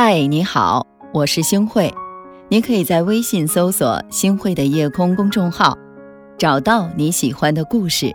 [0.00, 1.92] 嗨，你好，我是星慧。
[2.48, 5.76] 你可以在微信搜索“星慧的夜空”公众号，
[6.38, 8.14] 找到你喜欢的故事。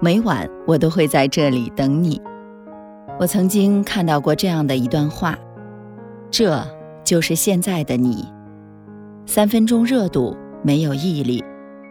[0.00, 2.20] 每晚我都会在这里等你。
[3.20, 5.38] 我曾经看到过这样的一段话：
[6.32, 6.66] 这
[7.04, 8.26] 就是现在的你，
[9.24, 11.44] 三分钟热度，没有毅力，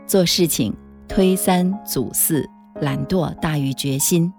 [0.05, 0.75] 做事情
[1.07, 2.45] 推三阻四，
[2.81, 4.33] 懒惰大于决心。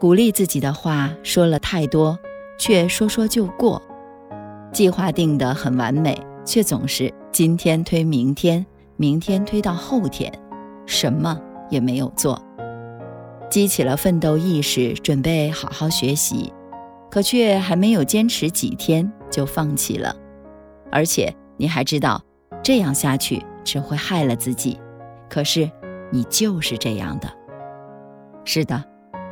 [0.00, 2.18] 鼓励自己的话说了太多，
[2.58, 3.82] 却说说就过。
[4.72, 8.64] 计划定得很完美，却总是今天推明天，
[8.96, 10.32] 明天推到后天，
[10.86, 11.38] 什么
[11.70, 12.40] 也没有做。
[13.50, 16.52] 激起了奋斗意识，准备好好学习，
[17.10, 20.16] 可却还没有坚持几天就放弃了。
[20.90, 22.22] 而且你还知道，
[22.62, 24.78] 这样下去只会害了自己。
[25.28, 25.70] 可是
[26.10, 27.30] 你就是这样的。
[28.44, 28.82] 是的。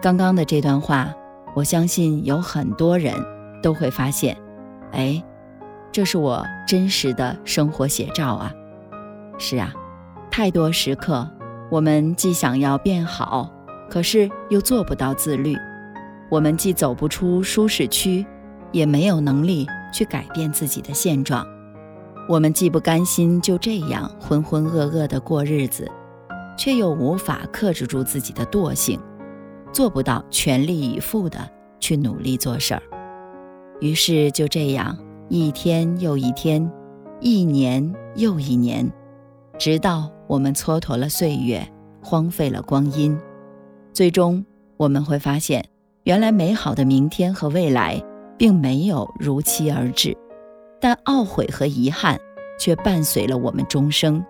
[0.02, 1.14] 刚刚的这段话，
[1.54, 3.14] 我相信有很多人
[3.62, 4.34] 都会发现，
[4.92, 5.22] 哎，
[5.92, 8.52] 这是我真实的生活写照啊！
[9.38, 9.72] 是啊，
[10.30, 11.28] 太多时刻，
[11.70, 13.50] 我们既想要变好，
[13.88, 15.56] 可是又做不到自律；
[16.30, 18.24] 我们既走不出舒适区，
[18.70, 21.44] 也没有能力去改变自己的现状；
[22.28, 25.90] 我们既不甘心就这样浑浑噩噩地过日子，
[26.56, 29.00] 却又无法克制住自己的惰性。
[29.72, 32.82] 做不到全力以赴的去努力做事儿，
[33.80, 34.98] 于是就这样
[35.32, 36.68] 一天又一天，
[37.20, 38.90] 一年又一年，
[39.56, 41.64] 直到我们蹉跎了岁月，
[42.02, 43.16] 荒废了光阴，
[43.92, 44.44] 最终
[44.76, 45.64] 我们会发现，
[46.02, 48.02] 原来美好的明天和未来
[48.36, 50.16] 并没有如期而至，
[50.80, 52.18] 但懊悔和遗憾
[52.58, 54.20] 却伴随了我们终生。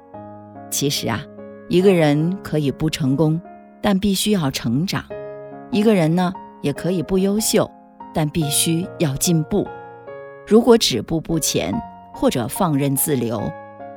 [0.71, 1.23] 其实啊，
[1.71, 3.41] 一个人可以不成功，
[3.81, 5.03] 但必须要成长。
[5.71, 7.71] 一个人呢，也可以不优秀，
[8.13, 9.67] 但必须要进步。
[10.51, 11.73] 如果止步不前，
[12.13, 13.41] 或者放任自流，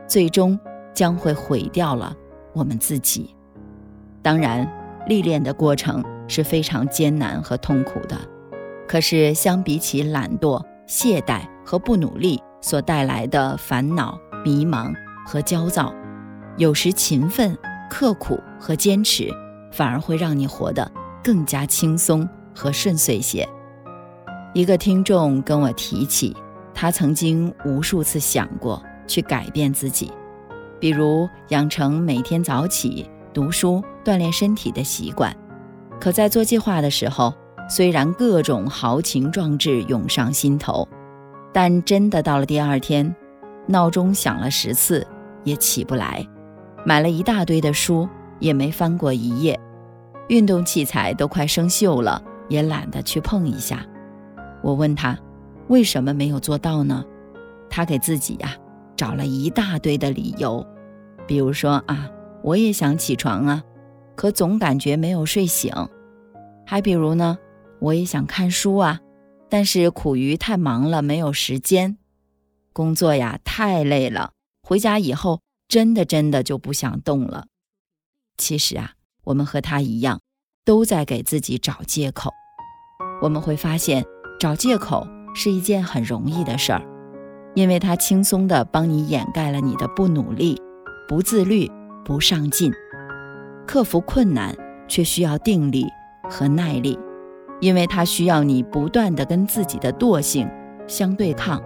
[0.07, 0.59] 最终
[0.93, 2.15] 将会毁掉了
[2.53, 3.35] 我们自己。
[4.21, 4.71] 当然，
[5.07, 8.15] 历练的过程是非常艰难和痛苦的。
[8.87, 14.15] 可是，相比起懒惰、懈怠和不努力所带来的烦恼、
[14.45, 14.93] 迷茫
[15.25, 15.91] 和焦躁，
[16.57, 17.57] 有时勤奋、
[17.89, 19.27] 刻苦和坚持，
[19.71, 20.87] 反而会让你活得。
[21.23, 23.47] 更加轻松和顺遂些。
[24.53, 26.35] 一个听众跟我提起，
[26.73, 30.11] 他曾经无数次想过去改变自己，
[30.79, 35.35] 比如养成每天早起、读书、锻炼身体的习惯。
[35.99, 37.33] 可在做计划的时候，
[37.69, 40.87] 虽然各种豪情壮志涌上心头，
[41.53, 43.15] 但真的到了第二天，
[43.67, 45.05] 闹钟响了十次
[45.43, 46.27] 也起不来，
[46.85, 48.09] 买了一大堆的书
[48.39, 49.57] 也没翻过一页。
[50.27, 53.85] 运动器材都快生锈了，也懒得去碰一下。
[54.61, 55.17] 我问他，
[55.73, 57.03] 为什么没有做到呢？
[57.67, 58.55] 他给自己呀
[58.95, 60.63] 找了一大堆的理由，
[61.27, 62.07] 比如说啊，
[62.43, 63.63] 我也想起床啊，
[64.15, 65.73] 可总感觉没有睡醒；
[66.63, 67.39] 还比如呢，
[67.79, 68.99] 我也想看书啊，
[69.49, 71.97] 但是苦于太忙了，没有时间。
[72.71, 77.47] 工作呀太累了，回家以后真的真的就不想动了。
[78.37, 78.91] 其实啊。
[79.25, 80.19] 我们和他一样，
[80.65, 82.29] 都在给自己找借口。
[83.21, 84.03] 我们会发现，
[84.37, 86.81] 找借口是一件很容易的事儿，
[87.53, 90.61] 因为它轻松地帮你掩盖了你的不努力、
[91.07, 91.69] 不自律、
[92.05, 92.71] 不上进。
[93.65, 94.55] 克服困难
[94.87, 95.87] 却需要定力
[96.29, 96.99] 和耐力，
[97.59, 100.49] 因为它需要你不断地跟自己的惰性
[100.87, 101.61] 相对抗，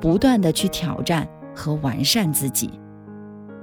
[0.00, 2.80] 不断地去挑战和完善自己。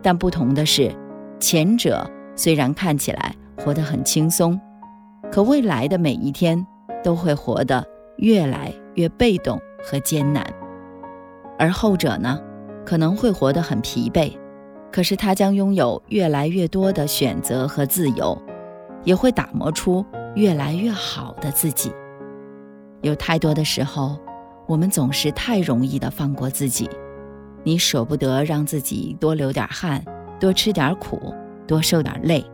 [0.02, 0.92] 但不同的是，
[1.40, 2.10] 前者。
[2.36, 4.60] 虽然看起来活得很轻松，
[5.32, 6.66] 可未来的每一天
[7.04, 7.86] 都会活得
[8.18, 10.46] 越来越被动和艰难。
[11.58, 12.40] 而后者呢，
[12.86, 14.32] 可能会活得很疲惫，
[14.92, 18.38] 可是他将拥有越来越多的选择和自由，
[19.04, 20.06] 也会打磨出
[20.36, 21.92] 越来越好的自己。
[23.02, 24.18] 有太多的时候，
[24.68, 26.90] 我们总是太容易的放过自己，
[27.64, 30.04] 你舍不得让自己多流点汗，
[30.40, 31.34] 多吃点苦。
[31.66, 32.46] 多受点累，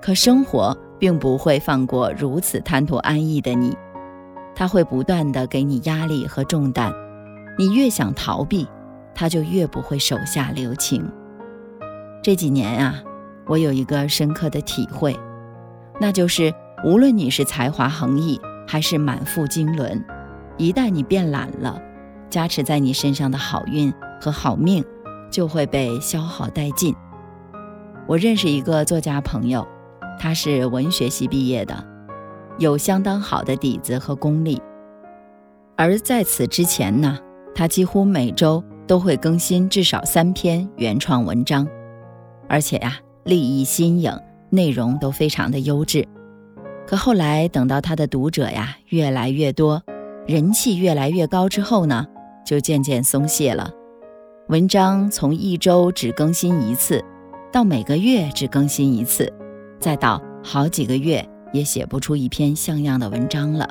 [0.00, 3.76] 可生活并不会放过如此贪图安逸的你，
[4.58, 6.92] 他会不断的给你压力和重担。
[7.56, 8.66] 你越想逃避，
[9.14, 11.08] 他就越不会手下留情。
[12.24, 13.00] 这几年啊，
[13.46, 15.16] 我有一个深刻的体会，
[16.00, 16.52] 那就是
[16.84, 20.04] 无论你是才华横溢还是满腹经纶，
[20.56, 21.80] 一旦你变懒了，
[22.28, 24.84] 加持在你身上的好运和好命
[25.30, 26.92] 就会被消耗殆尽。
[28.08, 29.64] 我认识一个作家朋友，
[30.18, 31.84] 他是文学系毕业的，
[32.58, 34.60] 有相当好的底子和功力。
[35.76, 37.18] 而在此之前呢，
[37.54, 41.66] 他几乎每周都会更新至少三篇原创文章，
[42.48, 44.12] 而且呀，立意新颖，
[44.50, 46.06] 内容都非常的优质。
[46.86, 49.82] 可后来等到他的读者呀越来越多，
[50.26, 52.06] 人气越来越高之后呢，
[52.44, 53.70] 就渐渐松懈了。
[54.48, 57.04] 文章从一周只更新一次，
[57.52, 59.30] 到每个月只更新一次，
[59.78, 61.22] 再到好几个月
[61.52, 63.68] 也写不出一篇像样的文章了。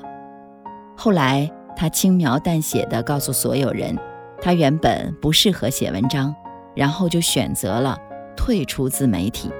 [0.96, 3.98] 后来，他轻描淡写地告诉所有人，
[4.42, 6.34] 他原本不适合写文章，
[6.76, 7.98] 然后就选择了
[8.36, 9.52] 退出自媒体。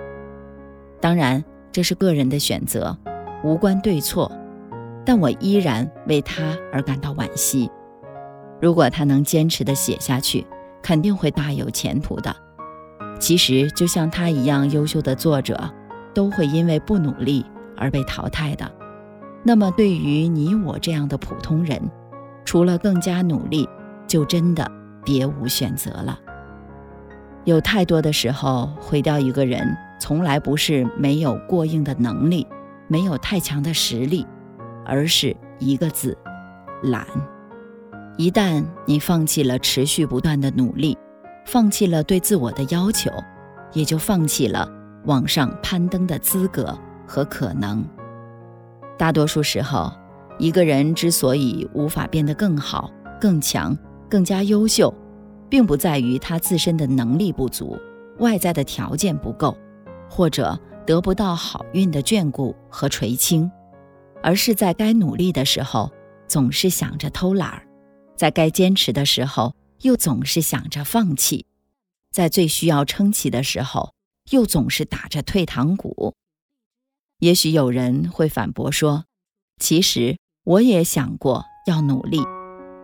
[1.00, 2.98] 当然，这是个人的选择，
[3.44, 4.32] 无关对错，
[5.06, 7.70] 但我依然为他而感到惋惜。
[8.60, 10.44] 如果他能坚持地写下去，
[10.82, 12.36] 肯定会大有前途的。
[13.20, 15.70] 其实，就像他一样优秀的作者，
[16.16, 17.46] 都会因为不努力
[17.78, 18.70] 而被淘汰的。
[19.44, 21.82] 那么，对于你我这样的普通人，
[22.44, 23.70] 除了更加努力，
[24.06, 24.70] 就真的
[25.06, 26.20] 别无选择了。
[27.46, 32.46] 有太多的时候，毁掉一个人，从来不是没有过硬的能力，
[32.90, 34.28] 没有太强的实力，
[34.86, 36.18] 而是一个字：
[36.84, 37.08] 懒。
[38.18, 40.98] 一旦你放弃了持续不断的努力，
[41.46, 43.10] 放弃了对自我的要求，
[43.72, 44.70] 也就放弃了
[45.06, 47.84] 往上攀登的资格和可能。
[48.98, 49.92] 大多数时候，
[50.38, 53.76] 一个人之所以无法变得更好、更强、
[54.10, 54.94] 更加优秀，
[55.50, 57.78] 并不在于他自身的能力不足、
[58.20, 59.58] 外在的条件不够，
[60.10, 63.50] 或者得不到好运的眷顾和垂青，
[64.22, 65.92] 而是在该努力的时候，
[66.28, 67.64] 总是想着偷懒儿。
[68.16, 71.46] 在该坚持的时候，又总是想着放弃；
[72.12, 73.94] 在最需要撑起的时候，
[74.32, 76.16] 又总是打着退堂鼓。
[77.20, 79.06] 也许有人会反驳说
[79.60, 82.22] ：“其实我也想过要努力，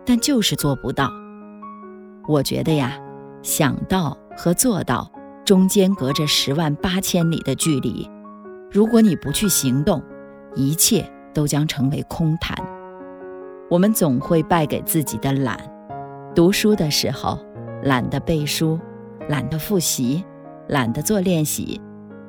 [0.04, 1.08] 但就是做不到。”
[2.26, 2.98] 我觉得呀，
[3.42, 5.08] 想到和做到
[5.44, 8.10] 中间隔着十万八千里的距离。
[8.72, 10.02] 如果你不去行动，
[10.56, 12.56] 一切都将成为空谈。
[13.70, 15.58] 我们总会败给自己的懒。
[16.34, 17.38] 读书的时候，
[17.84, 18.80] 懒得背书，
[19.28, 20.24] 懒得复习，
[20.66, 21.80] 懒得做练习，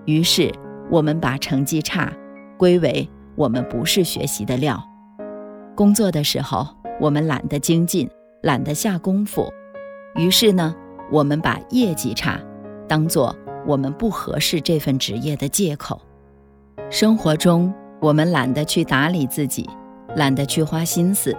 [0.06, 0.54] 于是
[0.90, 2.12] 我们把成绩差
[2.58, 4.82] 归为我们不是学习的料。
[5.76, 6.68] 工作的时候，
[7.00, 8.10] 我们懒得精进，
[8.44, 9.52] 懒得下功夫，
[10.16, 10.76] 于是呢，
[11.12, 12.40] 我们把业绩差
[12.88, 13.36] 当做
[13.66, 16.02] 我们不合适这份职业的借口。
[16.90, 19.70] 生活中，我们懒得去打理自己。
[20.16, 21.36] 懒得去花心思，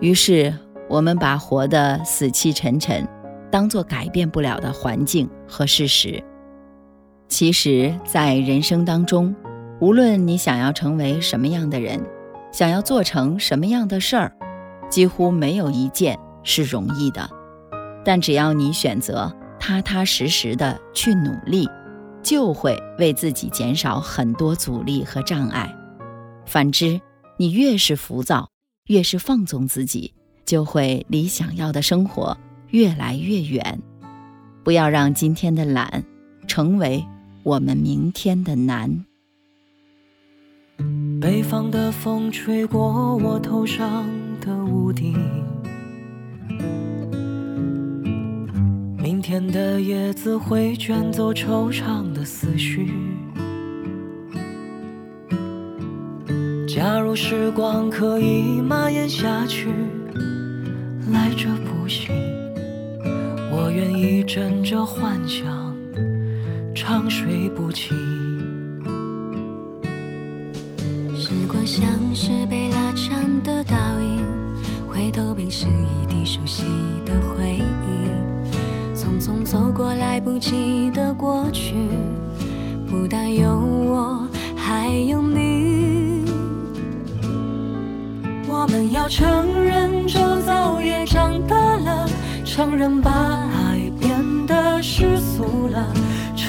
[0.00, 0.50] 于是
[0.88, 3.06] 我们把活得死气沉沉，
[3.50, 6.24] 当做改变不了的环境和事实。
[7.32, 9.34] 其实，在人生当中，
[9.80, 11.98] 无论你想要成为什么样的人，
[12.52, 14.36] 想要做成什么样的事儿，
[14.90, 17.26] 几乎没有一件是容易的。
[18.04, 21.66] 但只要你选择踏踏实实的去努力，
[22.22, 25.74] 就会为自己减少很多阻力和障碍。
[26.44, 27.00] 反之，
[27.38, 28.50] 你越是浮躁，
[28.88, 30.12] 越是放纵自己，
[30.44, 32.36] 就会离想要的生活
[32.68, 33.80] 越来越远。
[34.62, 36.04] 不要让今天的懒，
[36.46, 37.02] 成为
[37.44, 39.04] 我们明天的难。
[41.20, 44.04] 北方的风吹过我头上
[44.40, 45.16] 的屋顶，
[48.98, 52.92] 明天的叶子会卷走惆怅的思绪。
[56.68, 59.68] 假如时光可以蔓延下去，
[61.12, 62.12] 来者不拒，
[63.50, 65.61] 我愿意枕着幻想
[66.84, 67.94] 长睡不起。
[71.16, 74.26] 时光像是被拉长的倒影，
[74.88, 76.64] 回头便是一地熟悉
[77.06, 78.98] 的回忆。
[78.98, 81.76] 匆匆走过来不及的过去，
[82.90, 86.24] 不但有我，还有你。
[88.48, 89.24] 我们要承
[89.62, 92.08] 认，周遭也长大了；
[92.44, 95.86] 承认把爱变得世俗了；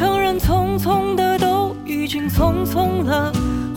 [0.03, 3.31] 承认匆匆的都已经匆匆了。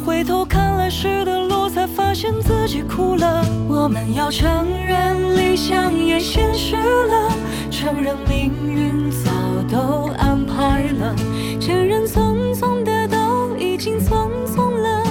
[0.05, 3.45] 回头看来时的路，才发现自己哭了。
[3.69, 7.31] 我们要承认，理想也现实了；
[7.71, 9.31] 承认命运早
[9.71, 11.15] 都安排了；
[11.61, 15.05] 承认匆匆的都已经匆匆了。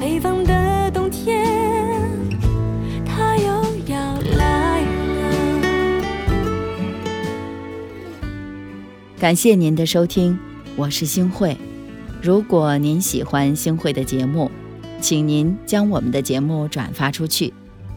[0.00, 1.44] 北方的冬天
[3.04, 3.44] 它又
[3.92, 3.98] 要
[4.38, 5.32] 来了。
[9.20, 10.38] 感谢您的收听，
[10.76, 11.56] 我是星慧。
[12.22, 14.50] 如果您喜欢星慧的节目，
[15.00, 17.52] 请您将我们的节目转发出去，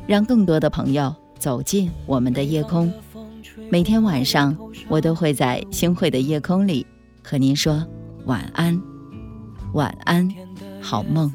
[0.05, 1.13] 让更多的朋友。
[1.37, 2.91] 走进我们的夜空。
[3.69, 6.87] 每天晚上，我都会在星慧的夜空里
[7.21, 7.85] 和您说
[8.25, 8.81] 晚安，
[9.73, 10.27] 晚安，
[10.81, 11.31] 好梦。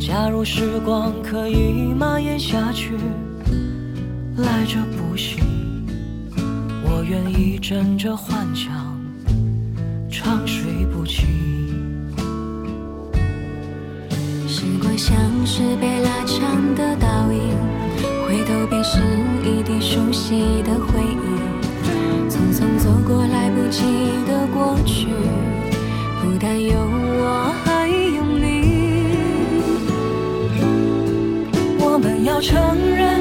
[0.00, 2.96] 假如时光可以蔓延下去，
[4.42, 5.36] 来者不惜，
[6.84, 8.72] 我愿意枕着幻想，
[10.10, 11.26] 长睡不起。
[14.48, 17.54] 时光像是被拉长的倒影，
[18.26, 18.98] 回头便是
[19.44, 23.82] 一地熟悉的回忆，匆匆走过来不及
[24.26, 25.06] 的过去，
[26.22, 27.52] 不但有我。
[27.64, 28.40] 还有你。
[31.78, 33.19] 我们要承认，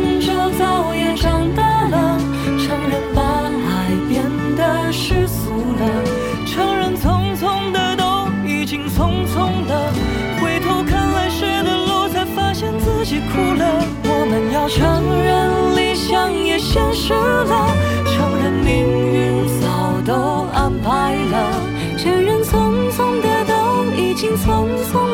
[9.33, 9.93] 匆匆了。
[10.41, 13.85] 回头看来时的路，才发现自己哭了。
[14.05, 14.79] 我们要承
[15.23, 17.69] 认，理想也现实了；
[18.05, 21.51] 承认命运早都安排了；
[21.97, 23.53] 承认匆匆的都
[23.95, 25.08] 已经匆匆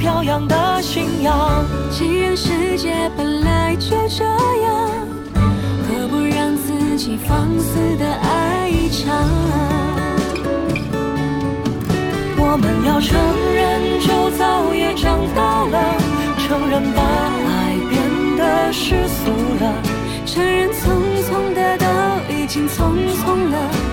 [0.00, 1.62] 飘扬的信仰。
[1.90, 4.88] 既然世界本来就这样，
[5.34, 9.28] 何不让自己放肆的爱一场？
[12.38, 13.14] 我们要承
[13.54, 15.94] 认，就早也长大了，
[16.48, 17.02] 承认把
[17.46, 18.00] 爱变
[18.38, 19.30] 得世俗
[19.60, 19.64] 了，
[20.24, 20.80] 承认匆
[21.28, 21.84] 匆的都
[22.34, 23.89] 已经匆匆了。